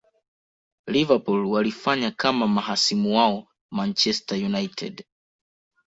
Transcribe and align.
liverpool 0.87 1.45
walifanya 1.51 2.11
kama 2.11 2.47
mahasimu 2.47 3.17
wao 3.17 3.47
manchester 3.71 4.45
united 4.45 5.05